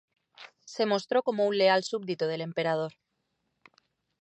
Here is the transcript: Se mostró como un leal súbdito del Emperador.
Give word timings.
Se 0.65 0.87
mostró 0.87 1.21
como 1.21 1.45
un 1.45 1.55
leal 1.59 1.83
súbdito 1.83 2.25
del 2.25 2.41
Emperador. 2.41 2.93